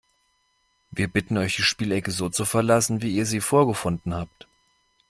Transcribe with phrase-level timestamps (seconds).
[0.89, 4.47] Wir bitten euch, die Spielecke so zu verlassen, wie ihr sie vorgefunden habt!